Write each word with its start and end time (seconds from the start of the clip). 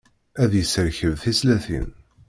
Ad 0.43 0.51
yesserkeb 0.55 1.13
tislatin. 1.23 1.87